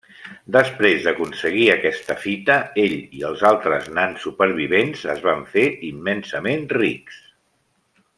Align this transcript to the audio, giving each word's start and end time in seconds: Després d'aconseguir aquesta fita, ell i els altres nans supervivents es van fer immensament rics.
Després 0.55 1.03
d'aconseguir 1.07 1.65
aquesta 1.73 2.15
fita, 2.23 2.55
ell 2.83 2.95
i 3.19 3.21
els 3.29 3.43
altres 3.51 3.87
nans 3.99 4.25
supervivents 4.29 5.05
es 5.17 5.21
van 5.29 5.45
fer 5.55 5.67
immensament 5.93 6.67
rics. 6.81 7.21